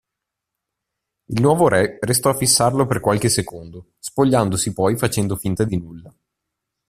[1.25, 6.11] Il nuovo re restò a fissarlo per qualche secondo, spogliandosi poi facendo finta di nulla.